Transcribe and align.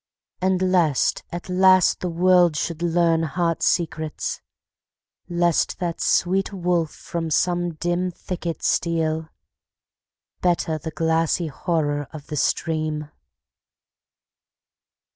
And 0.41 0.63
lest, 0.71 1.21
at 1.31 1.47
last, 1.47 1.99
the 1.99 2.09
world 2.09 2.55
should 2.57 2.81
learn 2.81 3.21
heart 3.21 3.61
secrets; 3.61 4.41
Lest 5.29 5.77
that 5.77 6.01
sweet 6.01 6.51
wolf 6.51 6.89
from 6.89 7.29
some 7.29 7.75
dim 7.75 8.09
thicket 8.09 8.63
steal; 8.63 9.29
Better 10.41 10.79
the 10.79 10.89
glassy 10.89 11.49
horror 11.49 12.07
of 12.11 12.25
the 12.25 12.35
stream. 12.35 13.11